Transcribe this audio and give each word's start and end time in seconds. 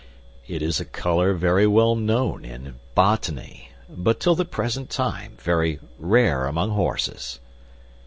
"It 0.47 0.63
is 0.63 0.79
a 0.79 0.85
color 0.85 1.35
very 1.35 1.67
well 1.67 1.93
known 1.95 2.43
in 2.43 2.79
botany, 2.95 3.69
but 3.87 4.19
till 4.19 4.33
the 4.33 4.45
present 4.45 4.89
time 4.89 5.37
very 5.39 5.77
rare 5.99 6.47
among 6.47 6.71
horses." 6.71 7.39